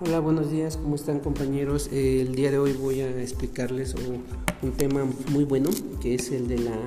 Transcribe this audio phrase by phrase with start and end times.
[0.00, 1.88] Hola, buenos días, ¿cómo están compañeros?
[1.90, 3.96] Eh, el día de hoy voy a explicarles
[4.62, 6.78] un tema muy bueno, que es el de la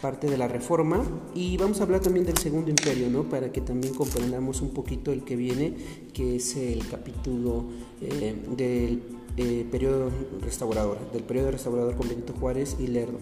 [0.00, 1.02] parte de la reforma
[1.34, 3.24] y vamos a hablar también del segundo imperio, ¿no?
[3.24, 5.74] Para que también comprendamos un poquito el que viene,
[6.12, 7.64] que es el capítulo
[8.00, 9.02] eh, del
[9.36, 13.18] eh, periodo restaurador, del periodo restaurador con Benito Juárez y Lerdo.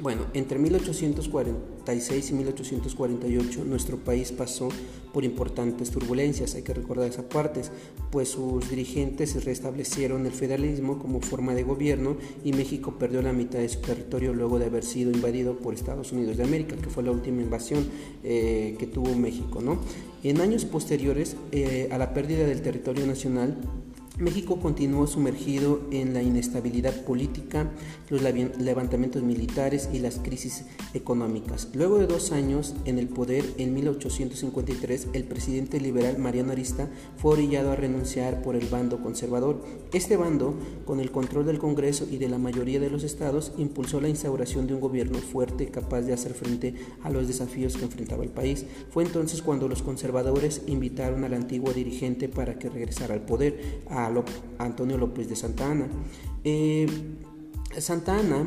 [0.00, 4.68] Bueno, entre 1846 y 1848 nuestro país pasó
[5.12, 7.70] por importantes turbulencias, hay que recordar esas partes,
[8.10, 13.60] pues sus dirigentes restablecieron el federalismo como forma de gobierno y México perdió la mitad
[13.60, 17.04] de su territorio luego de haber sido invadido por Estados Unidos de América, que fue
[17.04, 17.86] la última invasión
[18.24, 19.60] eh, que tuvo México.
[19.62, 19.78] ¿no?
[20.24, 23.56] En años posteriores eh, a la pérdida del territorio nacional,
[24.18, 27.72] México continuó sumergido en la inestabilidad política,
[28.10, 31.68] los levantamientos militares y las crisis económicas.
[31.74, 37.32] Luego de dos años en el poder, en 1853, el presidente liberal Mariano Arista fue
[37.32, 39.64] orillado a renunciar por el bando conservador.
[39.92, 44.00] Este bando, con el control del Congreso y de la mayoría de los estados, impulsó
[44.00, 48.22] la instauración de un gobierno fuerte capaz de hacer frente a los desafíos que enfrentaba
[48.22, 48.64] el país.
[48.90, 53.82] Fue entonces cuando los conservadores invitaron al antiguo dirigente para que regresara al poder,
[54.58, 55.86] Antonio López de Santa Ana.
[56.44, 56.86] Eh,
[57.78, 58.46] Santa Ana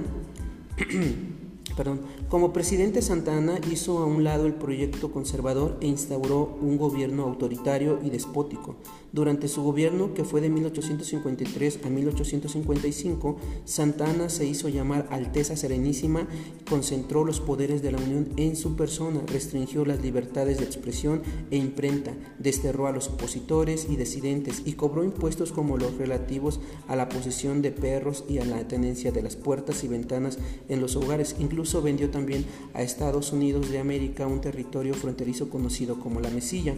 [1.78, 7.24] Perdón, como presidente Santana hizo a un lado el proyecto conservador e instauró un gobierno
[7.24, 8.78] autoritario y despótico.
[9.18, 16.28] Durante su gobierno, que fue de 1853 a 1855, Santana se hizo llamar Alteza Serenísima,
[16.70, 21.58] concentró los poderes de la Unión en su persona, restringió las libertades de expresión e
[21.58, 27.10] imprenta, desterró a los opositores y disidentes y cobró impuestos como los relativos a la
[27.10, 30.38] posesión de perros y a la tenencia de las puertas y ventanas
[30.70, 36.00] en los hogares, incluso vendió también a Estados Unidos de América un territorio fronterizo conocido
[36.00, 36.76] como la Mesilla.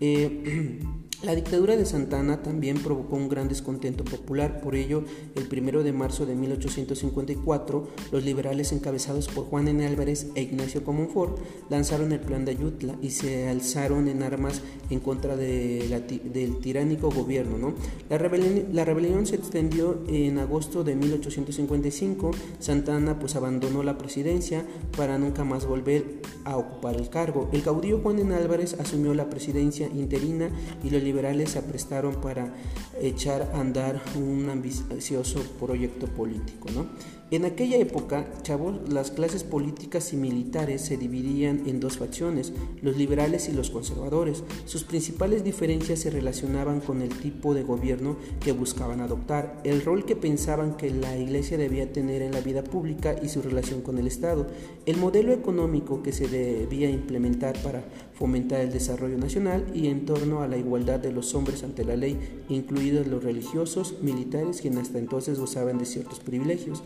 [0.00, 0.80] Eh,
[1.24, 5.02] La dictadura de Santana también provocó un gran descontento popular, por ello,
[5.34, 9.84] el 1 de marzo de 1854, los liberales encabezados por Juan N.
[9.84, 11.40] Álvarez e Ignacio Comonfort
[11.70, 15.88] lanzaron el Plan de Ayutla y se alzaron en armas en contra de
[16.32, 17.58] del tiránico gobierno.
[17.58, 17.74] ¿no?
[18.08, 22.30] La, rebelión, se extendió en agosto de 1855,
[22.60, 24.64] Santana pues abandonó la presidencia
[24.96, 27.48] para nunca más volver a ocupar el cargo.
[27.52, 28.32] El caudillo Juan N.
[28.36, 30.50] Álvarez asumió la presidencia interina
[30.84, 32.52] y los liberales se prestaron para
[33.00, 36.68] echar a andar un ambicioso proyecto político.
[36.70, 36.86] ¿no?
[37.30, 42.96] En aquella época, chavos, las clases políticas y militares se dividían en dos facciones, los
[42.96, 44.42] liberales y los conservadores.
[44.64, 50.06] Sus principales diferencias se relacionaban con el tipo de gobierno que buscaban adoptar, el rol
[50.06, 53.98] que pensaban que la Iglesia debía tener en la vida pública y su relación con
[53.98, 54.46] el Estado,
[54.86, 57.84] el modelo económico que se debía implementar para
[58.14, 61.94] fomentar el desarrollo nacional y en torno a la igualdad de los hombres ante la
[61.94, 62.18] ley,
[62.48, 66.82] incluidos los religiosos, militares, quienes hasta entonces gozaban de ciertos privilegios.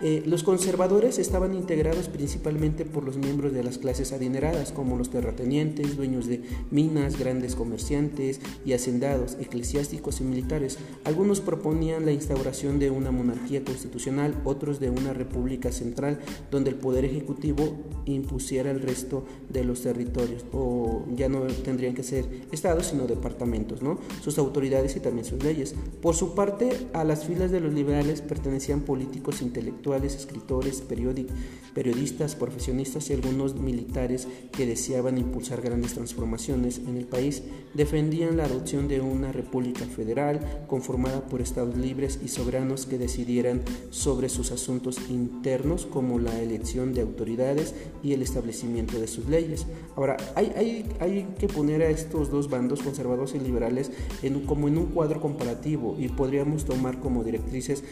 [0.00, 5.10] Eh, los conservadores estaban integrados principalmente por los miembros de las clases adineradas, como los
[5.10, 10.78] terratenientes, dueños de minas, grandes comerciantes y hacendados, eclesiásticos y militares.
[11.04, 16.18] Algunos proponían la instauración de una monarquía constitucional, otros de una república central,
[16.50, 22.02] donde el poder ejecutivo impusiera el resto de los territorios, o ya no tendrían que
[22.02, 23.98] ser estados, sino departamentos, ¿no?
[24.22, 25.74] sus autoridades y también sus leyes.
[26.00, 30.82] Por su parte, a las filas de los liberales pertenecían políticos intelectuales escritores,
[31.74, 37.42] periodistas, profesionistas y algunos militares que deseaban impulsar grandes transformaciones en el país,
[37.74, 43.62] defendían la adopción de una república federal conformada por estados libres y soberanos que decidieran
[43.90, 49.66] sobre sus asuntos internos como la elección de autoridades y el establecimiento de sus leyes.
[49.96, 53.90] Ahora, hay, hay, hay que poner a estos dos bandos, conservadores y liberales,
[54.22, 57.82] en, como en un cuadro comparativo y podríamos tomar como directrices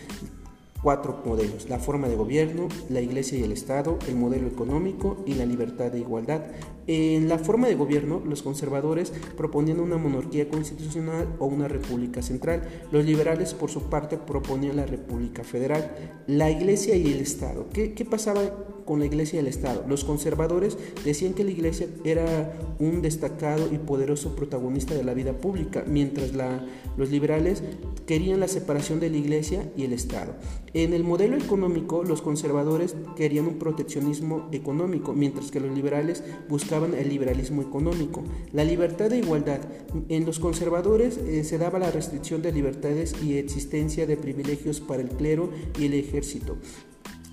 [0.83, 5.35] cuatro modelos, la forma de gobierno, la iglesia y el Estado, el modelo económico y
[5.35, 6.43] la libertad de igualdad.
[6.87, 12.63] En la forma de gobierno, los conservadores proponían una monarquía constitucional o una república central.
[12.91, 15.95] Los liberales, por su parte, proponían la república federal.
[16.27, 17.69] La iglesia y el Estado.
[17.73, 18.43] ¿Qué, qué pasaba
[18.85, 19.85] con la iglesia y el Estado?
[19.89, 25.33] Los conservadores decían que la iglesia era un destacado y poderoso protagonista de la vida
[25.33, 26.65] pública, mientras la,
[26.97, 27.63] los liberales
[28.07, 30.35] querían la separación de la iglesia y el Estado.
[30.73, 36.95] En el modelo económico, los conservadores querían un proteccionismo económico, mientras que los liberales buscaban
[36.95, 38.23] el liberalismo económico.
[38.53, 39.61] La libertad de igualdad.
[40.09, 45.03] En los conservadores eh, se daba la restricción de libertades y existencia de privilegios para
[45.03, 46.57] el clero y el ejército.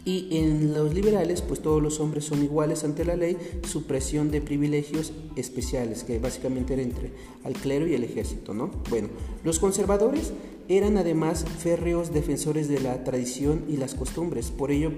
[0.08, 3.36] Y en los liberales, pues todos los hombres son iguales ante la ley,
[3.68, 7.12] supresión de privilegios especiales, que básicamente era entre
[7.44, 8.72] al clero y el ejército, ¿no?
[8.90, 9.10] Bueno,
[9.44, 10.32] los conservadores
[10.70, 14.92] eran además férreos defensores de la tradición y las costumbres, por ello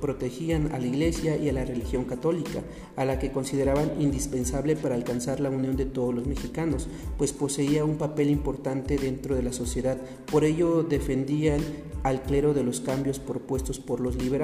[0.00, 2.62] protegían a la Iglesia y a la religión católica,
[2.96, 7.84] a la que consideraban indispensable para alcanzar la unión de todos los mexicanos, pues poseía
[7.84, 9.98] un papel importante dentro de la sociedad.
[10.30, 11.60] Por ello defendían
[12.02, 14.43] al clero de los cambios propuestos por los liberales.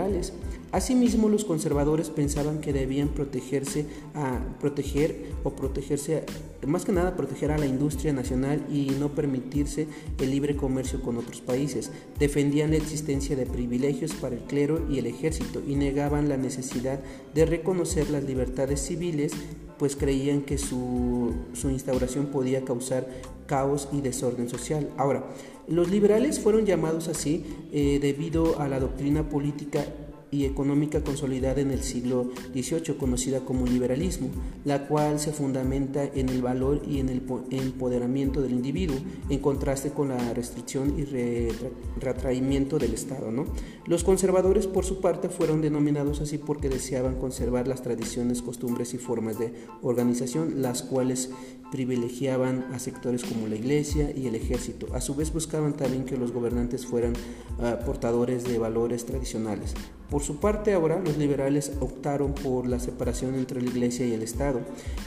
[0.73, 6.25] Asimismo, los conservadores pensaban que debían protegerse a proteger o protegerse
[6.67, 9.89] más que nada proteger a la industria nacional y no permitirse
[10.19, 11.91] el libre comercio con otros países.
[12.19, 17.01] Defendían la existencia de privilegios para el clero y el ejército y negaban la necesidad
[17.35, 19.33] de reconocer las libertades civiles,
[19.79, 21.33] pues creían que su,
[21.65, 23.09] instauración podía causar
[23.51, 24.89] caos y desorden social.
[24.97, 25.25] Ahora,
[25.67, 29.85] los liberales fueron llamados así eh, debido a la doctrina política
[30.31, 34.29] y económica consolidada en el siglo XVIII, conocida como liberalismo,
[34.65, 38.97] la cual se fundamenta en el valor y en el empoderamiento del individuo,
[39.29, 41.05] en contraste con la restricción y
[42.01, 43.31] retraimiento del Estado.
[43.31, 43.47] ¿no?
[43.87, 48.99] Los conservadores, por su parte, fueron denominados así porque deseaban conservar las tradiciones, costumbres y
[48.99, 49.53] formas de
[49.83, 51.31] organización, las cuales
[51.71, 54.89] privilegiaban a sectores como la iglesia y el ejército.
[54.95, 57.13] A su vez buscaban también que los gobernantes fueran
[57.61, 59.75] ah, portadores de valores tradicionales.
[60.11, 64.23] Por su parte, ahora los liberales optaron por la separación entre la Iglesia y el
[64.23, 64.61] Estado,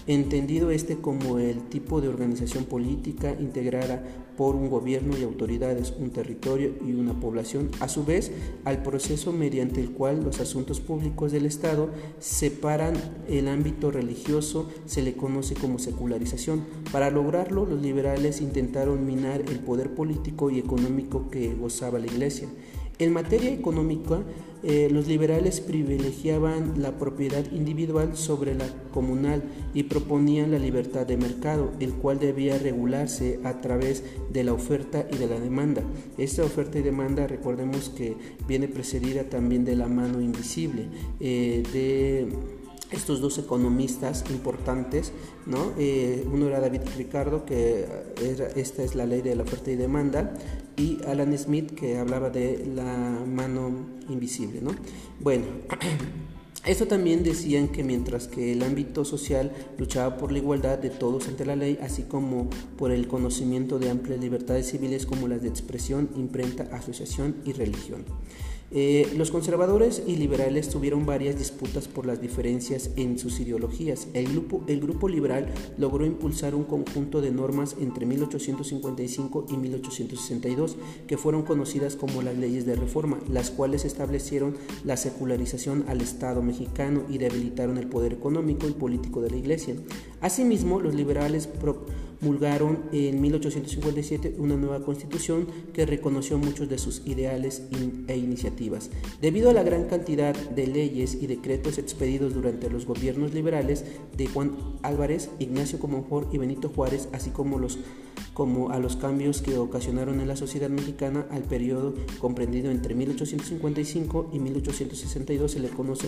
[0.08, 4.04] entendido este como el tipo de organización política integrada
[4.38, 8.32] por un gobierno y autoridades, un territorio y una población, a su vez
[8.66, 11.90] al proceso mediante el cual los asuntos públicos del Estado
[12.20, 12.96] separan
[13.30, 16.64] el ámbito religioso, se le conoce como secularización.
[16.92, 22.48] Para lograrlo, los liberales intentaron minar el poder político y económico que gozaba la Iglesia.
[23.00, 24.22] En materia económica,
[24.66, 29.44] eh, los liberales privilegiaban la propiedad individual sobre la comunal
[29.74, 35.06] y proponían la libertad de mercado, el cual debía regularse a través de la oferta
[35.12, 35.84] y de la demanda.
[36.18, 38.16] Esta oferta y demanda, recordemos que
[38.48, 40.88] viene precedida también de la mano invisible,
[41.20, 42.28] eh, de
[42.94, 45.12] estos dos economistas importantes,
[45.46, 45.74] ¿no?
[45.78, 47.88] Eh, uno era David Ricardo, que
[48.22, 50.34] era, esta es la ley de la oferta y demanda,
[50.78, 53.72] y Alan Smith, que hablaba de la mano
[54.10, 54.62] invisible.
[54.62, 54.72] ¿no?
[55.20, 55.46] Bueno,
[56.66, 61.28] esto también decían que mientras que el ámbito social luchaba por la igualdad de todos
[61.28, 65.50] ante la ley, así como por el conocimiento de amplias libertades civiles como las de
[65.50, 68.06] expresión, imprenta, asociación y religión.
[68.76, 74.08] Eh, los conservadores y liberales tuvieron varias disputas por las diferencias en sus ideologías.
[74.14, 75.48] El grupo, el grupo liberal
[75.78, 82.36] logró impulsar un conjunto de normas entre 1855 y 1862 que fueron conocidas como las
[82.36, 88.14] leyes de reforma, las cuales establecieron la secularización al Estado mexicano y debilitaron el poder
[88.14, 89.76] económico y político de la Iglesia.
[90.24, 97.64] Asimismo, los liberales promulgaron en 1857 una nueva constitución que reconoció muchos de sus ideales
[98.08, 98.90] e iniciativas.
[99.20, 103.84] Debido a la gran cantidad de leyes y decretos expedidos durante los gobiernos liberales
[104.16, 110.22] de Juan Álvarez, Ignacio Comonfort y Benito Juárez, así como a los cambios que ocasionaron
[110.22, 116.08] en la sociedad mexicana al periodo comprendido entre 1855 y 1862 se le conoce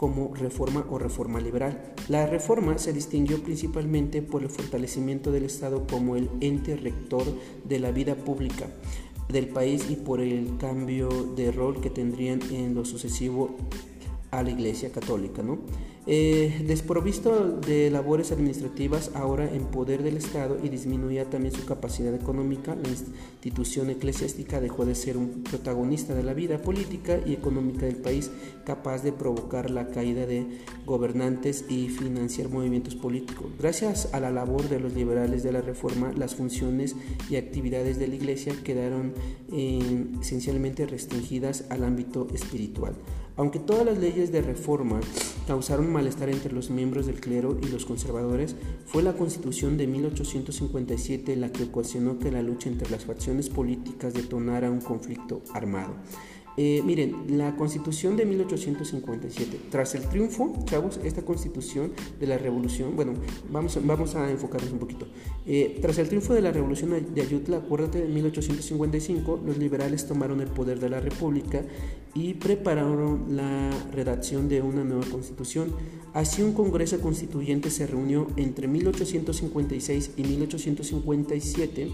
[0.00, 1.92] como reforma o reforma liberal.
[2.08, 7.24] La reforma se distinguió principalmente por el fortalecimiento del Estado como el ente rector
[7.64, 8.68] de la vida pública
[9.28, 13.54] del país y por el cambio de rol que tendrían en lo sucesivo
[14.30, 15.42] a la Iglesia Católica.
[15.42, 15.58] ¿no?
[16.06, 22.14] Eh, desprovisto de labores administrativas ahora en poder del Estado y disminuía también su capacidad
[22.14, 27.84] económica, la institución eclesiástica dejó de ser un protagonista de la vida política y económica
[27.84, 28.30] del país,
[28.64, 30.46] capaz de provocar la caída de
[30.86, 33.48] gobernantes y financiar movimientos políticos.
[33.58, 36.96] Gracias a la labor de los liberales de la Reforma, las funciones
[37.28, 39.12] y actividades de la Iglesia quedaron
[39.52, 42.94] eh, esencialmente restringidas al ámbito espiritual.
[43.40, 45.00] Aunque todas las leyes de reforma
[45.46, 48.54] causaron malestar entre los miembros del clero y los conservadores,
[48.84, 54.12] fue la Constitución de 1857 la que ocasionó que la lucha entre las facciones políticas
[54.12, 55.94] detonara un conflicto armado.
[56.56, 62.96] Eh, miren, la constitución de 1857, tras el triunfo, chavos, esta constitución de la revolución,
[62.96, 63.14] bueno,
[63.50, 65.06] vamos, vamos a enfocarnos un poquito.
[65.46, 70.40] Eh, tras el triunfo de la revolución de Ayutla, acuérdate, de 1855, los liberales tomaron
[70.40, 71.62] el poder de la república
[72.14, 75.72] y prepararon la redacción de una nueva constitución.
[76.12, 81.90] Así un congreso constituyente se reunió entre 1856 y 1857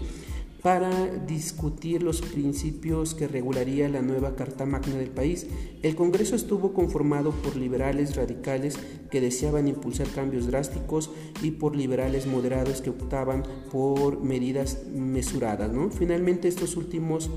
[0.61, 5.47] para discutir los principios que regularía la nueva Carta Magna del país.
[5.83, 8.77] El Congreso estuvo conformado por liberales radicales
[9.11, 11.11] que deseaban impulsar cambios drásticos
[11.41, 15.71] y por liberales moderados que optaban por medidas mesuradas.
[15.97, 17.29] Finalmente estos últimos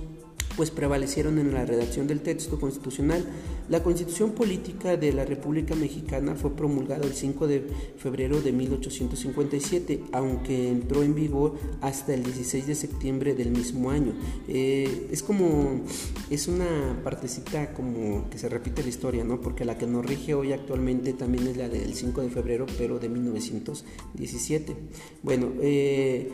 [0.57, 3.25] pues prevalecieron en la redacción del texto constitucional.
[3.69, 7.67] La constitución política de la República Mexicana fue promulgada el 5 de
[7.97, 14.13] febrero de 1857, aunque entró en vigor hasta el 16 de septiembre del mismo año.
[14.49, 15.83] Eh, es como,
[16.31, 19.41] es una partecita como que se repite la historia, ¿no?
[19.41, 22.99] Porque la que nos rige hoy actualmente también es la del 5 de febrero, pero
[22.99, 24.77] de 1917.
[25.23, 26.31] Bueno, eh,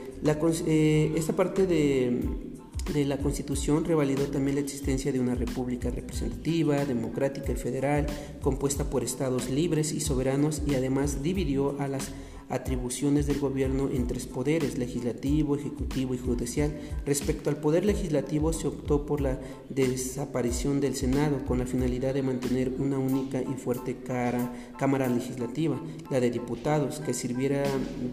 [0.67, 2.56] eh, esta parte de
[2.95, 8.07] la Constitución revalidó también la existencia de una república representativa, democrática y federal,
[8.41, 12.11] compuesta por estados libres y soberanos y además dividió a las
[12.49, 16.73] atribuciones del gobierno en tres poderes, legislativo, ejecutivo y judicial.
[17.05, 22.23] Respecto al poder legislativo se optó por la desaparición del Senado con la finalidad de
[22.23, 27.65] mantener una única y fuerte cara, Cámara Legislativa, la de diputados, que sirviera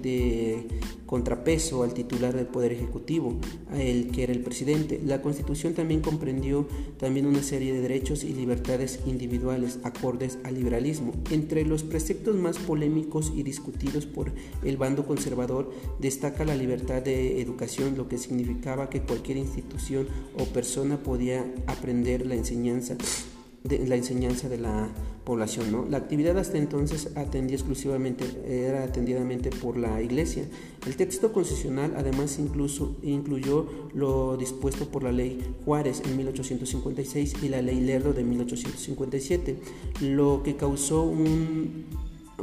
[0.02, 0.68] de
[1.06, 3.36] contrapeso al titular del Poder Ejecutivo,
[3.74, 5.00] el que era el presidente.
[5.06, 11.14] La Constitución también comprendió también una serie de derechos y libertades individuales acordes al liberalismo.
[11.30, 14.23] Entre los preceptos más polémicos y discutidos por
[14.64, 20.08] el bando conservador destaca la libertad de educación, lo que significaba que cualquier institución
[20.40, 22.96] o persona podía aprender la enseñanza
[23.64, 24.90] de la enseñanza de la
[25.24, 25.72] población.
[25.72, 25.86] ¿no?
[25.90, 30.44] La actividad hasta entonces atendía exclusivamente, era atendidamente por la iglesia.
[30.86, 37.50] El texto constitucional además incluso incluyó lo dispuesto por la ley Juárez en 1856 y
[37.50, 39.58] la ley Lerdo de 1857,
[40.02, 41.86] lo que causó un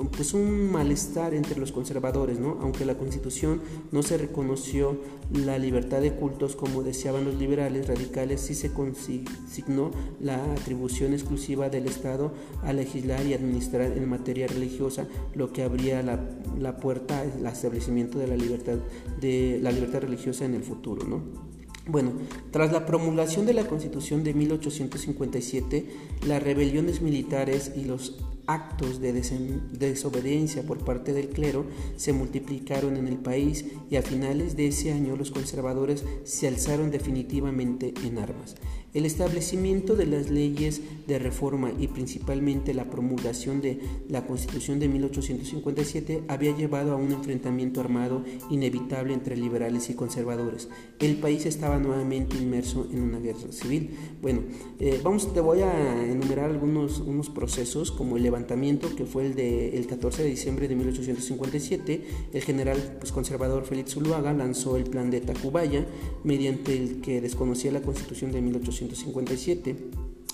[0.09, 2.59] pues un malestar entre los conservadores, ¿no?
[2.61, 3.61] Aunque la Constitución
[3.93, 4.99] no se reconoció
[5.33, 9.91] la libertad de cultos como deseaban los liberales radicales, sí se consignó
[10.21, 16.03] la atribución exclusiva del Estado a legislar y administrar en materia religiosa, lo que abría
[16.03, 16.21] la,
[16.59, 18.79] la puerta al establecimiento de la libertad
[19.21, 21.50] de la libertad religiosa en el futuro, ¿no?
[21.91, 22.13] Bueno,
[22.53, 25.87] tras la promulgación de la Constitución de 1857,
[26.25, 28.17] las rebeliones militares y los
[28.47, 31.67] actos de desobediencia por parte del clero
[31.97, 36.93] se multiplicaron en el país y a finales de ese año los conservadores se alzaron
[36.93, 38.55] definitivamente en armas.
[38.93, 43.79] El establecimiento de las leyes de reforma y principalmente la promulgación de
[44.09, 50.69] la Constitución de 1857 había llevado a un enfrentamiento armado inevitable entre liberales y conservadores.
[50.99, 53.91] El país estaba nuevamente inmerso en una guerra civil.
[54.21, 54.43] Bueno,
[54.81, 59.35] eh, vamos, te voy a enumerar algunos unos procesos como el levantamiento que fue el
[59.37, 62.05] del 14 de diciembre de 1857.
[62.33, 65.87] El general pues, conservador Félix Zuluaga lanzó el plan de Tacubaya
[66.25, 68.80] mediante el que desconocía la Constitución de 1857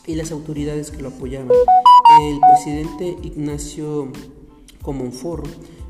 [0.07, 1.51] y las autoridades que lo apoyaban.
[1.51, 4.11] El presidente Ignacio
[4.83, 5.47] Comonfort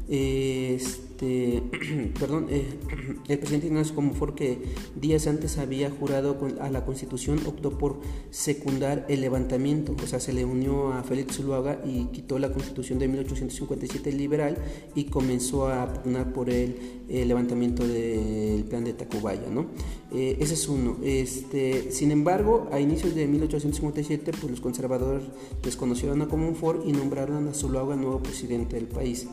[0.09, 1.63] este,
[2.19, 2.65] perdón, eh,
[3.29, 4.59] el presidente Ignacio Comonfort que
[4.95, 10.33] días antes había jurado a la Constitución optó por secundar el levantamiento, o sea, se
[10.33, 14.59] le unió a Félix Zuluaga y quitó la Constitución de 1857 liberal
[14.95, 16.77] y comenzó a pugnar por el,
[17.09, 19.67] levantamiento del plan de Tacubaya, ¿no?
[20.13, 20.97] Eh, ese es uno.
[21.05, 25.25] Este, sin embargo, a inicios de 1857, pues los conservadores
[25.63, 29.29] desconocieron a Comonfort y nombraron a Zuluaga nuevo presidente del país.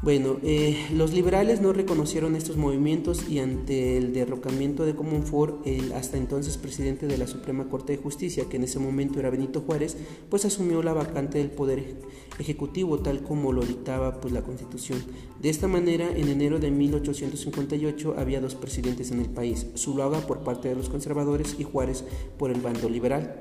[0.00, 5.92] Bueno, eh, los liberales no reconocieron estos movimientos y ante el derrocamiento de Comonfort, el
[5.92, 9.60] hasta entonces presidente de la Suprema Corte de Justicia, que en ese momento era Benito
[9.62, 9.96] Juárez,
[10.30, 11.96] pues asumió la vacante del poder
[12.38, 15.00] ejecutivo tal como lo dictaba pues, la Constitución.
[15.42, 20.44] De esta manera, en enero de 1858 había dos presidentes en el país, Zuluaga por
[20.44, 22.04] parte de los conservadores y Juárez
[22.38, 23.40] por el bando liberal.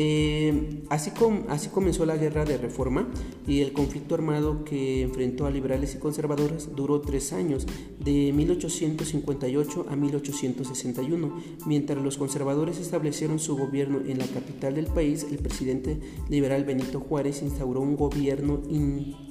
[0.00, 1.10] Eh, así,
[1.48, 3.08] así comenzó la guerra de reforma
[3.48, 7.66] y el conflicto armado que enfrentó a liberales y conservadores duró tres años,
[7.98, 11.32] de 1858 a 1861.
[11.66, 17.00] Mientras los conservadores establecieron su gobierno en la capital del país, el presidente liberal Benito
[17.00, 18.62] Juárez instauró un gobierno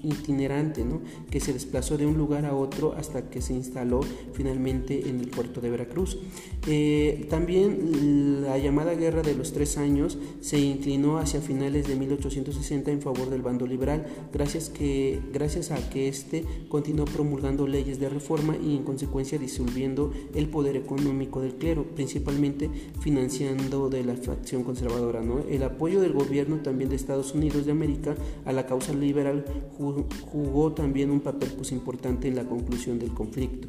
[0.03, 1.01] itinerante ¿no?
[1.31, 4.01] que se desplazó de un lugar a otro hasta que se instaló
[4.33, 6.19] finalmente en el puerto de Veracruz.
[6.67, 10.17] Eh, también la llamada guerra de los tres años
[10.57, 15.89] se inclinó hacia finales de 1860 en favor del bando liberal, gracias, que, gracias a
[15.91, 21.53] que éste continuó promulgando leyes de reforma y en consecuencia disolviendo el poder económico del
[21.57, 22.71] clero, principalmente
[23.01, 25.21] financiando de la facción conservadora.
[25.21, 25.41] ¿no?
[25.47, 29.45] El apoyo del gobierno también de Estados Unidos de América a la causa liberal
[29.77, 33.67] jugó también un papel pues, importante en la conclusión del conflicto.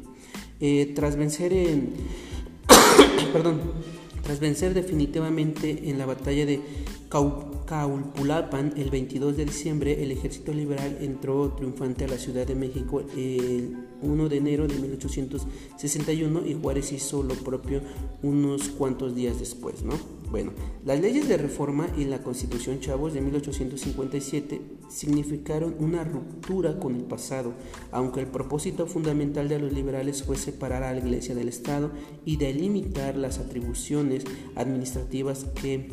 [0.59, 1.91] Eh, tras vencer en
[3.31, 3.61] perdón,
[4.23, 6.61] tras vencer definitivamente en la batalla de
[7.09, 13.01] Caulpulapan el 22 de diciembre, el ejército liberal entró triunfante a la Ciudad de México
[13.15, 17.81] el 1 de enero de 1861 y Juárez hizo lo propio
[18.21, 20.18] unos cuantos días después, ¿no?
[20.31, 20.51] Bueno,
[20.85, 27.03] las leyes de reforma y la Constitución Chavos de 1857 significaron una ruptura con el
[27.03, 27.53] pasado,
[27.91, 31.91] aunque el propósito fundamental de los liberales fue separar a la Iglesia del Estado
[32.25, 34.23] y delimitar las atribuciones
[34.55, 35.89] administrativas que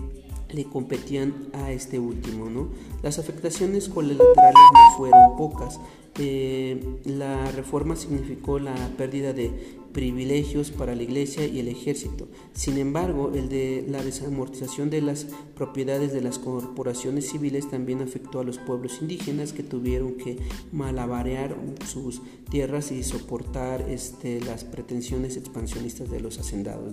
[0.50, 2.50] le competían a este último.
[2.50, 2.68] ¿no?
[3.02, 5.80] Las afectaciones colaterales no fueron pocas.
[6.18, 12.28] Eh, la reforma significó la pérdida de privilegios para la iglesia y el ejército.
[12.52, 18.40] Sin embargo, el de la desamortización de las propiedades de las corporaciones civiles también afectó
[18.40, 20.36] a los pueblos indígenas que tuvieron que
[20.70, 26.92] malabarear sus tierras y soportar este, las pretensiones expansionistas de los hacendados.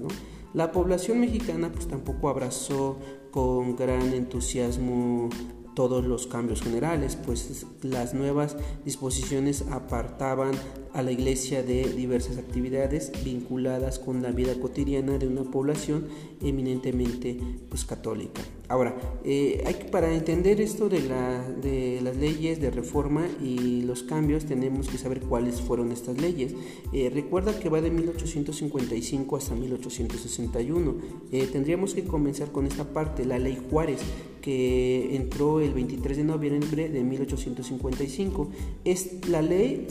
[0.54, 3.00] La población mexicana pues tampoco abrazó
[3.32, 5.28] con gran entusiasmo
[5.76, 8.56] todos los cambios generales, pues las nuevas
[8.86, 10.52] disposiciones apartaban
[10.94, 16.08] a la iglesia de diversas actividades vinculadas con la vida cotidiana de una población
[16.42, 17.38] eminentemente
[17.70, 18.42] pues, católica.
[18.70, 23.82] Ahora, eh, hay que, para entender esto de, la, de, las leyes de reforma y
[23.82, 26.56] los cambios, tenemos que saber cuáles fueron estas leyes.
[26.92, 30.96] Eh, recuerda que va de 1855 hasta 1861.
[31.32, 34.00] Eh, tendríamos que comenzar con esta parte, la ley Juárez,
[34.42, 38.50] que entró el 23 de noviembre de 1855.
[38.86, 39.88] Es, la ley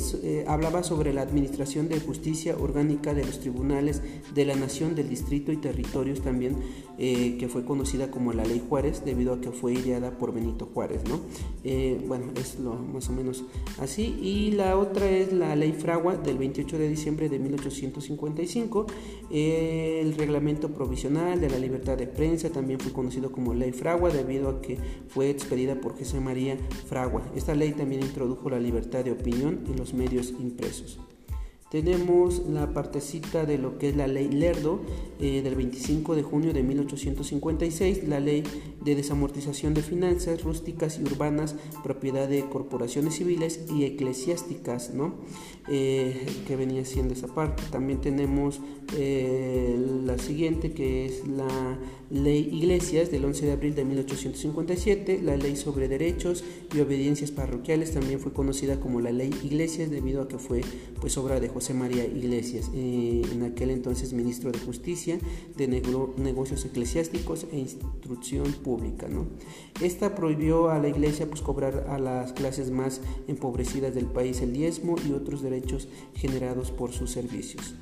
[0.47, 4.03] hablaba sobre la administración de justicia orgánica de los tribunales
[4.35, 6.57] de la nación, del distrito y territorios también,
[6.99, 11.03] que fue conocida como la ley Juárez debido a que fue ideada por Benito Juárez,
[11.09, 11.21] ¿no?
[11.65, 13.45] Eh, bueno, es lo más o menos
[13.81, 14.17] así.
[14.21, 18.87] Y la otra es la ley Fragua del 28 de diciembre de 1855,
[19.31, 24.49] el reglamento provisional de la libertad de prensa también fue conocido como ley Fragua debido
[24.49, 26.57] a que fue expedida por José María
[26.87, 27.23] Fragua.
[27.35, 30.82] Esta ley también introdujo la libertad de opinión en los medios impresos.
[31.73, 34.81] Tenemos la partecita de lo que es la ley Lerdo
[35.19, 38.45] eh, del 25 de junio de 1856, la ley
[38.85, 45.15] de desamortización de finanzas rústicas y urbanas, propiedad de corporaciones civiles y eclesiásticas, ¿no?
[45.69, 47.63] Eh, que venía siendo esa parte.
[47.71, 48.61] También tenemos
[48.97, 51.79] eh, la siguiente que es la
[52.11, 56.45] ley Iglesias del 11 de abril de 1857, la ley sobre derechos
[56.75, 60.63] y obediencias parroquiales también fue conocida como la ley Iglesias debido a que fue
[61.01, 65.19] pues obra de José María Iglesias, eh, en aquel entonces ministro de Justicia,
[65.57, 69.09] de Negocios Eclesiásticos e Instrucción Pública.
[69.09, 69.27] ¿no?
[69.81, 74.53] Esta prohibió a la Iglesia pues, cobrar a las clases más empobrecidas del país el
[74.53, 75.52] diezmo y otros derechos
[76.15, 77.75] generados por sus servicios.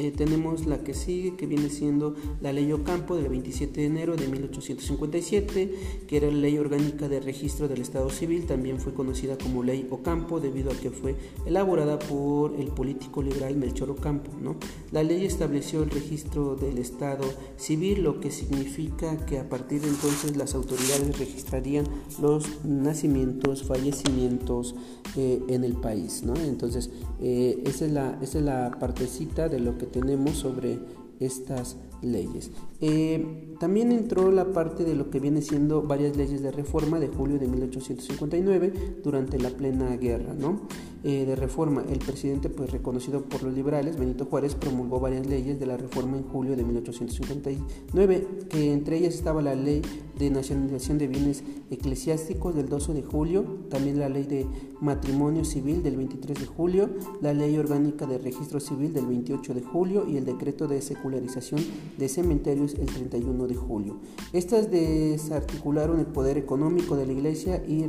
[0.00, 4.16] Eh, tenemos la que sigue, que viene siendo la Ley Ocampo del 27 de enero
[4.16, 5.74] de 1857,
[6.08, 9.86] que era la Ley Orgánica de Registro del Estado Civil, también fue conocida como Ley
[9.90, 14.30] Ocampo debido a que fue elaborada por el político liberal Melchor Ocampo.
[14.40, 14.56] ¿no?
[14.90, 17.26] La ley estableció el registro del Estado
[17.58, 21.84] Civil, lo que significa que a partir de entonces las autoridades registrarían
[22.22, 24.74] los nacimientos, fallecimientos
[25.16, 26.22] eh, en el país.
[26.22, 26.34] ¿no?
[26.36, 26.88] Entonces,
[27.20, 30.78] eh, esa, es la, esa es la partecita de lo que tenemos sobre
[31.20, 32.50] estas leyes.
[32.80, 37.08] Eh, también entró la parte de lo que viene siendo varias leyes de reforma de
[37.08, 40.62] julio de 1859 durante la plena guerra ¿no?
[41.02, 41.82] Eh, de reforma.
[41.90, 46.18] El presidente, pues reconocido por los liberales, Benito Juárez, promulgó varias leyes de la reforma
[46.18, 49.80] en julio de 1859, que entre ellas estaba la ley
[50.18, 54.46] de nacionalización de bienes eclesiásticos del 12 de julio, también la ley de
[54.82, 56.90] matrimonio civil del 23 de julio,
[57.22, 61.62] la ley orgánica de registro civil del 28 de julio y el decreto de secularización
[61.96, 63.96] de cementerios el 31 de julio.
[64.34, 67.84] Estas desarticularon el poder económico de la Iglesia y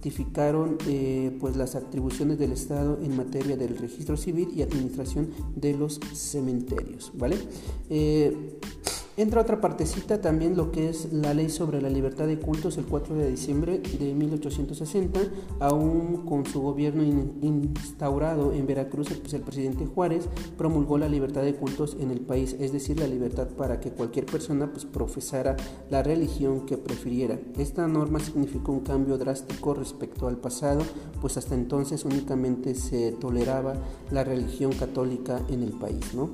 [0.00, 5.74] rectificaron eh, pues las atribuciones del Estado en materia del registro civil y administración de
[5.74, 7.12] los cementerios.
[7.14, 7.36] ¿vale?
[7.90, 8.58] Eh,
[9.16, 12.86] Entra otra partecita también lo que es la ley sobre la libertad de cultos el
[12.86, 15.20] 4 de diciembre de 1860,
[15.58, 21.54] aún con su gobierno instaurado en Veracruz, pues el presidente Juárez promulgó la libertad de
[21.54, 25.56] cultos en el país, es decir, la libertad para que cualquier persona pues profesara
[25.90, 27.38] la religión que prefiriera.
[27.58, 30.82] Esta norma significó un cambio drástico respecto al pasado,
[31.20, 33.74] pues hasta entonces únicamente se toleraba
[34.12, 36.30] la religión católica en el país, ¿no?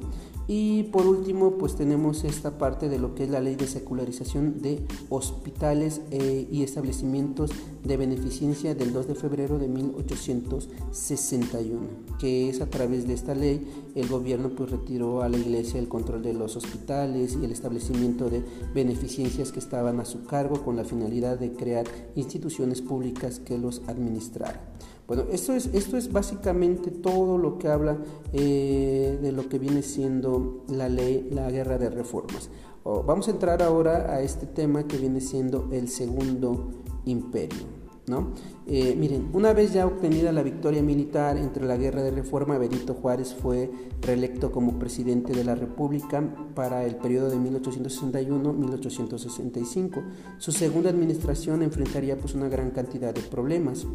[0.48, 4.62] Y por último, pues tenemos esta parte de lo que es la ley de secularización
[4.62, 7.50] de hospitales eh, y establecimientos
[7.82, 11.80] de beneficencia del 2 de febrero de 1861,
[12.18, 15.88] que es a través de esta ley el gobierno pues retiró a la iglesia el
[15.88, 20.76] control de los hospitales y el establecimiento de beneficencias que estaban a su cargo con
[20.76, 24.60] la finalidad de crear instituciones públicas que los administraran.
[25.06, 27.98] Bueno, esto es, esto es básicamente todo lo que habla
[28.32, 32.50] eh, de lo que viene siendo la ley, la guerra de reformas.
[32.84, 36.70] vamos a entrar ahora a este tema que viene siendo el segundo
[37.04, 37.76] imperio.
[38.08, 38.32] ¿no?
[38.66, 42.94] Eh, miren, una vez ya obtenida la victoria militar entre la guerra de reforma, Benito
[42.94, 46.22] Juárez fue reelecto como presidente de la República
[46.54, 50.02] para el periodo de 1861-1865.
[50.38, 53.86] Su segunda administración enfrentaría pues una gran cantidad de problemas.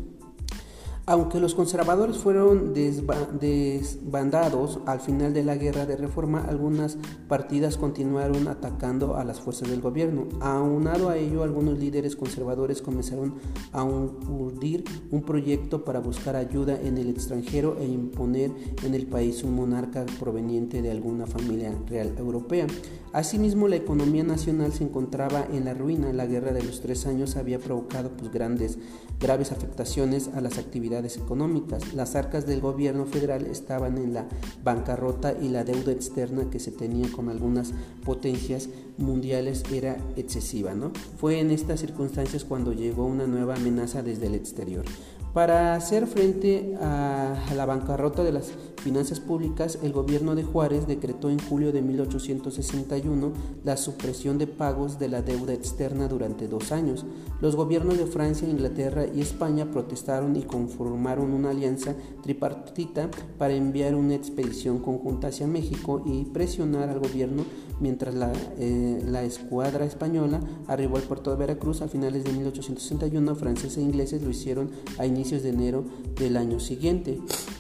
[1.12, 6.98] Aunque los conservadores fueron desbandados al final de la guerra de reforma, algunas
[7.28, 10.30] partidas continuaron atacando a las fuerzas del gobierno.
[10.40, 13.34] Aunado a ello, algunos líderes conservadores comenzaron
[13.74, 19.44] a urdir un proyecto para buscar ayuda en el extranjero e imponer en el país
[19.44, 22.68] un monarca proveniente de alguna familia real europea.
[23.14, 26.14] Asimismo, la economía nacional se encontraba en la ruina.
[26.14, 28.78] La guerra de los tres años había provocado pues, grandes,
[29.20, 31.94] graves afectaciones a las actividades económicas.
[31.94, 34.28] Las arcas del gobierno federal estaban en la
[34.64, 37.74] bancarrota y la deuda externa que se tenía con algunas
[38.06, 40.74] potencias mundiales era excesiva.
[40.74, 40.94] ¿no?
[41.18, 44.86] Fue en estas circunstancias cuando llegó una nueva amenaza desde el exterior.
[45.34, 48.52] Para hacer frente a la bancarrota de las
[48.84, 53.32] finanzas públicas, el gobierno de Juárez decretó en julio de 1861
[53.64, 57.06] la supresión de pagos de la deuda externa durante dos años.
[57.40, 63.96] Los gobiernos de Francia, Inglaterra y España protestaron y conformaron una alianza tripartita para enviar
[63.96, 67.46] una expedición conjunta hacia México y presionar al gobierno
[67.80, 73.36] mientras la, eh, la escuadra española arribó al puerto de Veracruz a finales de 1861.
[73.36, 77.20] Franceses e ingleses lo hicieron a inicios de enero del año siguiente.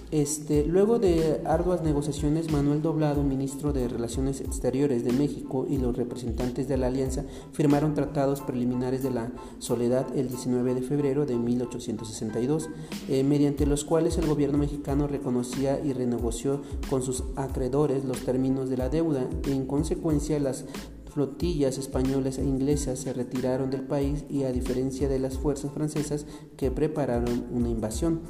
[0.09, 5.95] Este, luego de arduas negociaciones, Manuel Doblado, ministro de Relaciones Exteriores de México, y los
[5.95, 11.35] representantes de la alianza firmaron tratados preliminares de la Soledad el 19 de febrero de
[11.37, 12.69] 1862,
[13.07, 18.69] eh, mediante los cuales el gobierno mexicano reconocía y renegoció con sus acreedores los términos
[18.69, 19.29] de la deuda.
[19.47, 20.65] En consecuencia, las
[21.13, 26.25] flotillas españolas e inglesas se retiraron del país y a diferencia de las fuerzas francesas
[26.57, 28.21] que prepararon una invasión.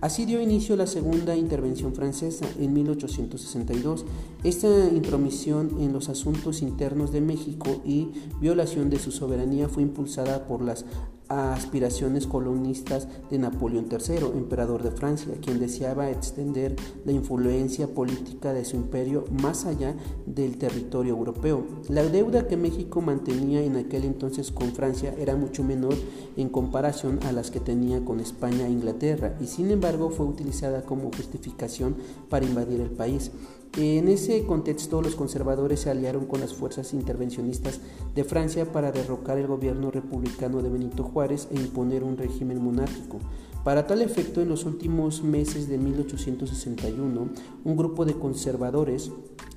[0.00, 4.04] Así dio inicio la segunda intervención francesa en 1862.
[4.44, 10.46] Esta intromisión en los asuntos internos de México y violación de su soberanía fue impulsada
[10.46, 10.84] por las
[11.28, 18.64] aspiraciones colonistas de Napoleón III, emperador de Francia, quien deseaba extender la influencia política de
[18.64, 19.94] su imperio más allá
[20.26, 21.64] del territorio europeo.
[21.88, 25.94] La deuda que México mantenía en aquel entonces con Francia era mucho menor
[26.36, 30.82] en comparación a las que tenía con España e Inglaterra y sin embargo fue utilizada
[30.82, 31.96] como justificación
[32.28, 33.30] para invadir el país.
[33.76, 37.80] En ese contexto, los conservadores se aliaron con las fuerzas intervencionistas
[38.14, 43.18] de Francia para derrocar el gobierno republicano de Benito Juárez e imponer un régimen monárquico.
[43.64, 47.28] Para tal efecto, en los últimos meses de 1861,
[47.64, 49.10] un grupo de conservadores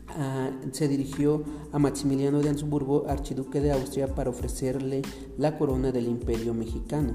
[0.09, 5.01] ah, se dirigió a Maximiliano de Habsburgo, archiduque de Austria, para ofrecerle
[5.37, 7.13] la corona del imperio mexicano.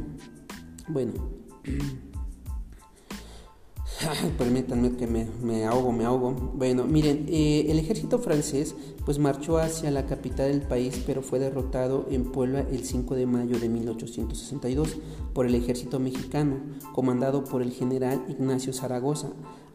[0.88, 1.12] Bueno.
[4.38, 6.32] Permítanme que me, ahogo, me ahogo.
[6.32, 11.38] Bueno, miren, eh, el ejército francés pues marchó hacia la capital del país, pero fue
[11.38, 14.96] derrotado en Puebla el 5 de mayo de 1862
[15.32, 16.56] por el ejército mexicano,
[16.92, 19.30] comandado por el general Ignacio Zaragoza.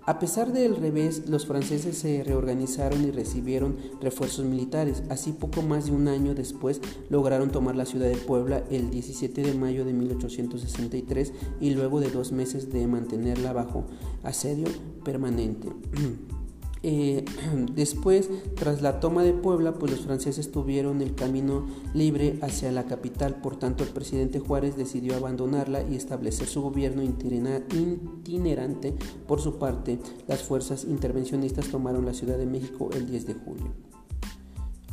[0.05, 5.03] A pesar del revés, los franceses se reorganizaron y recibieron refuerzos militares.
[5.09, 9.41] Así poco más de un año después lograron tomar la ciudad de Puebla el 17
[9.41, 13.85] de mayo de 1863 y luego de dos meses de mantenerla bajo
[14.23, 14.67] asedio
[15.03, 15.69] permanente.
[16.83, 17.25] Eh,
[17.73, 22.85] después, tras la toma de Puebla, pues los franceses tuvieron el camino libre hacia la
[22.85, 28.95] capital, por tanto el presidente Juárez decidió abandonarla y establecer su gobierno itinerante.
[29.27, 33.88] Por su parte, las fuerzas intervencionistas tomaron la Ciudad de México el 10 de julio.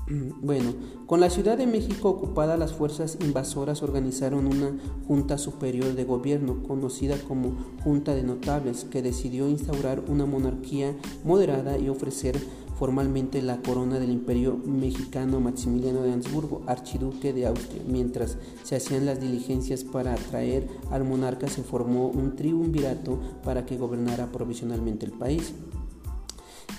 [0.08, 0.72] Bueno,
[1.06, 6.62] con la Ciudad de México ocupada, las fuerzas invasoras organizaron una Junta Superior de Gobierno,
[6.62, 12.38] conocida como Junta de Notables, que decidió instaurar una monarquía moderada y ofrecer
[12.78, 17.82] formalmente la corona del imperio mexicano Maximiliano de Habsburgo, archiduque de Austria.
[17.88, 23.76] Mientras se hacían las diligencias para atraer al monarca, se formó un triunvirato para que
[23.76, 25.52] gobernara provisionalmente el país.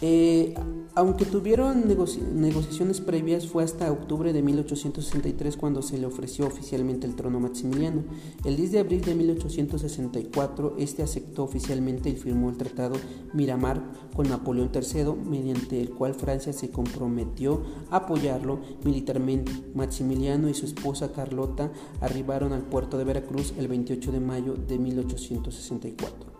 [0.01, 0.53] Eh,
[0.93, 7.15] aunque tuvieron negociaciones previas, fue hasta octubre de 1863 cuando se le ofreció oficialmente el
[7.15, 8.03] trono a Maximiliano.
[8.43, 12.95] El 10 de abril de 1864, este aceptó oficialmente y firmó el Tratado
[13.33, 13.83] Miramar
[14.15, 19.51] con Napoleón III, mediante el cual Francia se comprometió a apoyarlo militarmente.
[19.75, 24.79] Maximiliano y su esposa Carlota arribaron al puerto de Veracruz el 28 de mayo de
[24.79, 26.36] 1864.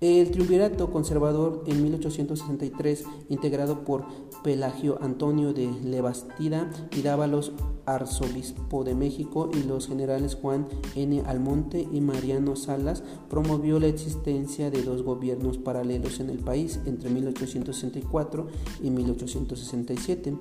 [0.00, 4.06] El triunvirato conservador en 1863, integrado por
[4.44, 7.50] Pelagio Antonio de Lebastida y Dávalos,
[7.94, 11.22] arzobispo de México, y los generales Juan N.
[11.26, 17.10] Almonte y Mariano Salas, promovió la existencia de dos gobiernos paralelos en el país entre
[17.10, 18.46] 1864
[18.82, 20.34] y 1867.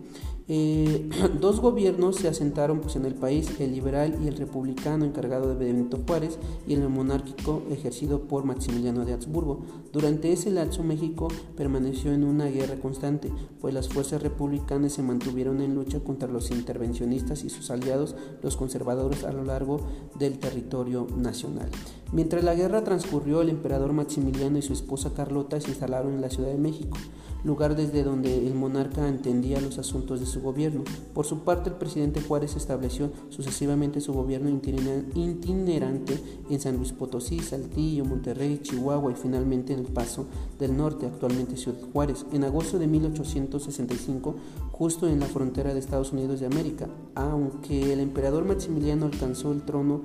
[0.50, 1.10] Eh,
[1.42, 5.66] dos gobiernos se asentaron pues, en el país, el liberal y el republicano encargado de
[5.66, 9.62] Benito Juárez y el monárquico ejercido por Maximiliano de Habsburgo.
[9.92, 15.62] Durante ese lapso México permaneció en una guerra constante, pues las fuerzas republicanas se mantuvieron
[15.62, 19.80] en lucha contra los intervencionistas y sus aliados, los conservadores, a lo largo
[20.18, 21.70] del territorio nacional.
[22.12, 26.30] Mientras la guerra transcurrió, el emperador Maximiliano y su esposa Carlota se instalaron en la
[26.30, 26.98] Ciudad de México
[27.44, 30.84] lugar desde donde el monarca entendía los asuntos de su gobierno.
[31.14, 36.20] Por su parte, el presidente Juárez estableció sucesivamente su gobierno itinerante
[36.50, 40.26] en San Luis Potosí, Saltillo, Monterrey, Chihuahua y finalmente en el Paso
[40.60, 42.26] del Norte, actualmente Ciudad Juárez.
[42.32, 44.36] En agosto de 1865,
[44.78, 49.64] justo en la frontera de Estados Unidos de América, aunque el emperador Maximiliano alcanzó el
[49.64, 50.02] trono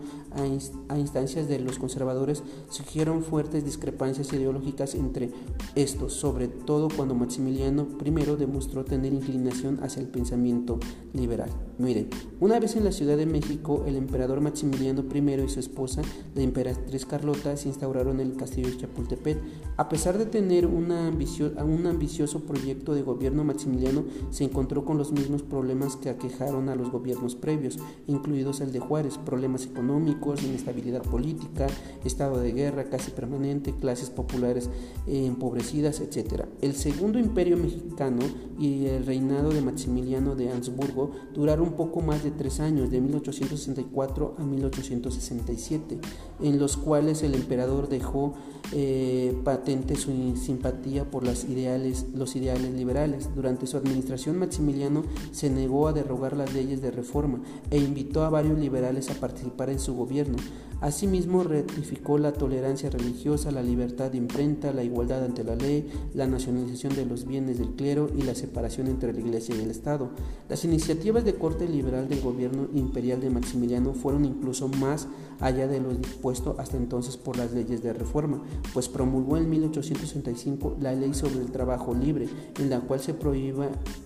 [0.88, 5.30] a, instancias de los conservadores, surgieron fuertes discrepancias ideológicas entre
[5.74, 10.78] estos, sobre todo cuando Maximiliano I demostró tener inclinación hacia el pensamiento
[11.12, 11.50] liberal.
[11.76, 12.08] Miren,
[12.40, 16.00] una vez en la Ciudad de México, el emperador Maximiliano I y su esposa,
[16.34, 19.38] la emperatriz Carlota, se instauraron en el castillo de Chapultepec.
[19.76, 25.42] A pesar de tener un ambicioso proyecto de gobierno, Maximiliano se encontró con los mismos
[25.42, 31.66] problemas que aquejaron a los gobiernos previos, incluidos el de Juárez, problemas económicos, inestabilidad política,
[32.04, 34.70] estado de guerra casi permanente, clases populares
[35.06, 36.44] eh, empobrecidas, etc.
[36.60, 38.20] El segundo imperio mexicano
[38.58, 44.36] y el reinado de Maximiliano de Habsburgo duraron poco más de tres años, de 1864
[44.38, 45.98] a 1867,
[46.40, 48.34] en los cuales el emperador dejó
[48.72, 53.28] eh, patente su simpatía por las ideales, los ideales liberales.
[53.34, 58.28] Durante su administración, Maximiliano se negó a derogar las leyes de reforma e invitó a
[58.28, 60.36] varios liberales a participar en su gobierno.
[60.82, 66.26] Asimismo, ratificó la tolerancia religiosa, la libertad de imprenta, la igualdad ante la ley, la
[66.26, 70.10] nacionalización de los bienes del clero y la separación entre la Iglesia y el Estado.
[70.48, 75.06] Las iniciativas de corte liberal del gobierno imperial de Maximiliano fueron incluso más
[75.38, 78.42] allá de lo dispuesto hasta entonces por las leyes de reforma,
[78.74, 83.14] pues promulgó en 1865 la ley sobre el trabajo libre, en la cual se,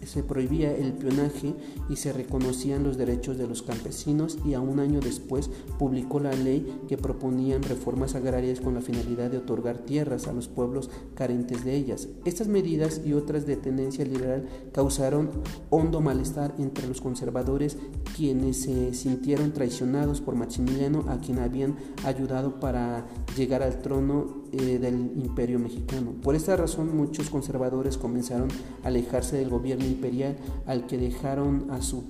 [0.05, 1.55] se prohibía el pionaje
[1.89, 6.33] y se reconocían los derechos de los campesinos y a un año después publicó la
[6.33, 11.65] ley que proponían reformas agrarias con la finalidad de otorgar tierras a los pueblos carentes
[11.65, 12.09] de ellas.
[12.25, 15.31] Estas medidas y otras de tendencia liberal causaron
[15.71, 17.77] hondo malestar entre los conservadores
[18.17, 24.79] quienes se sintieron traicionados por Maximiliano a quien habían ayudado para llegar al trono eh,
[24.79, 26.13] del imperio mexicano.
[26.23, 28.49] Por esta razón muchos conservadores comenzaron
[28.83, 32.05] a alejarse del gobierno imperial al que dejaron a su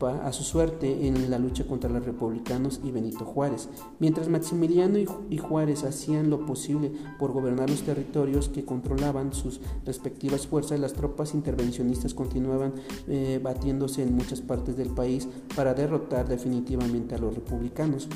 [0.00, 5.38] a su suerte en la lucha contra los republicanos y Benito Juárez, mientras Maximiliano y
[5.38, 11.34] Juárez hacían lo posible por gobernar los territorios que controlaban sus respectivas fuerzas, las tropas
[11.34, 12.74] intervencionistas continuaban
[13.08, 18.08] eh, batiéndose en muchas partes del país para derrotar definitivamente a los republicanos.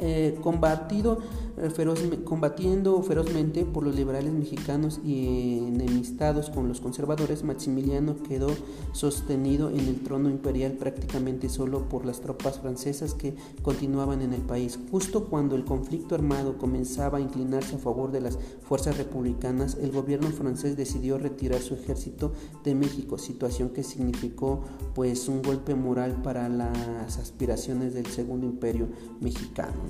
[0.00, 1.18] Eh, combatido,
[1.56, 1.70] eh,
[2.24, 8.48] combatiendo ferozmente por los liberales mexicanos y enemistados con los conservadores, Maximiliano quedó
[8.92, 14.42] sostenido en el trono imperial prácticamente solo por las tropas francesas que continuaban en el
[14.42, 14.80] país.
[14.90, 19.92] Justo cuando el conflicto armado comenzaba a inclinarse a favor de las fuerzas republicanas, el
[19.92, 22.32] gobierno francés decidió retirar su ejército
[22.64, 28.88] de México, situación que significó pues un golpe moral para las aspiraciones del segundo imperio
[29.20, 29.83] mexicano.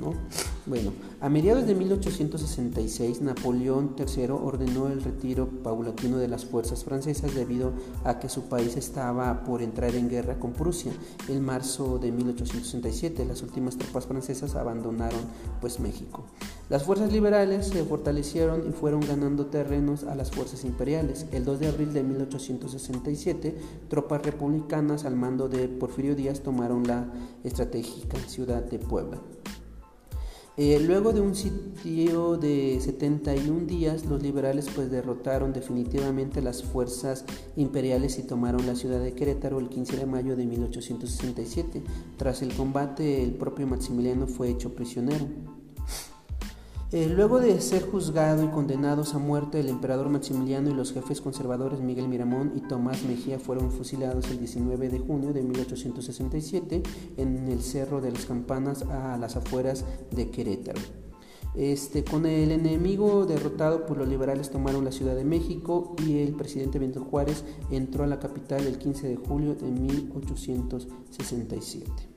[0.66, 7.34] Bueno, a mediados de 1866 Napoleón III ordenó el retiro paulatino de las fuerzas francesas
[7.34, 10.92] debido a que su país estaba por entrar en guerra con Prusia.
[11.28, 15.20] En marzo de 1867 las últimas tropas francesas abandonaron
[15.60, 16.24] pues México.
[16.70, 21.26] Las fuerzas liberales se fortalecieron y fueron ganando terrenos a las fuerzas imperiales.
[21.30, 27.12] El 2 de abril de 1867, tropas republicanas al mando de Porfirio Díaz tomaron la
[27.44, 29.18] estratégica ciudad de Puebla.
[30.56, 37.24] Eh, luego de un sitio de 71 días, los liberales pues derrotaron definitivamente las fuerzas
[37.56, 41.82] imperiales y tomaron la ciudad de Querétaro el 15 de mayo de 1867.
[42.16, 45.26] Tras el combate, el propio Maximiliano fue hecho prisionero.
[46.94, 51.20] Eh, luego de ser juzgado y condenados a muerte, el emperador Maximiliano y los jefes
[51.20, 56.84] conservadores Miguel Miramón y Tomás Mejía fueron fusilados el 19 de junio de 1867
[57.16, 60.80] en el Cerro de las Campanas a las afueras de Querétaro.
[61.56, 66.36] Este, con el enemigo derrotado, pues los liberales tomaron la Ciudad de México y el
[66.36, 72.13] presidente Benito Juárez entró a la capital el 15 de julio de 1867.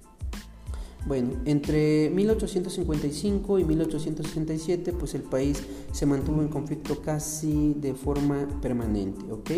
[1.05, 8.47] Bueno, entre 1855 y 1867, pues el país se mantuvo en conflicto casi de forma
[8.61, 9.51] permanente, ¿ok?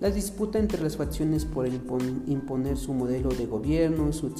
[0.00, 4.30] La disputa entre las facciones por imponer su modelo de gobierno, su,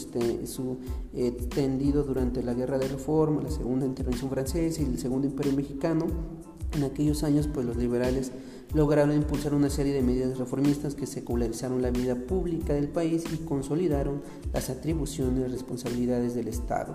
[0.45, 0.79] su
[1.15, 6.07] extendido durante la Guerra de Reforma, la Segunda Intervención Francesa y el Segundo Imperio Mexicano,
[6.77, 8.33] en aquellos años, pues los liberales
[8.75, 13.39] lograron impulsar una serie de medidas reformistas que secularizaron la vida pública del país y
[13.39, 16.95] consolidaron las atribuciones y responsabilidades del Estado.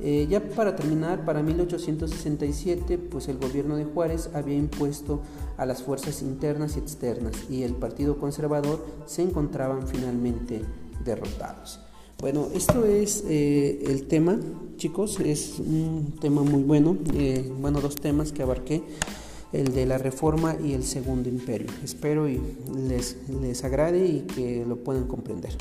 [0.00, 5.22] Eh, ya para terminar, para 1867, pues el gobierno de Juárez había impuesto
[5.56, 10.62] a las fuerzas internas y externas y el Partido Conservador se encontraban finalmente
[11.04, 11.80] derrotados.
[12.20, 14.38] Bueno, esto es eh, el tema,
[14.76, 18.82] chicos, es un tema muy bueno, eh, bueno, dos temas que abarqué
[19.54, 21.68] el de la reforma y el segundo imperio.
[21.82, 22.40] Espero y
[22.76, 25.52] les, les agrade y que lo puedan comprender.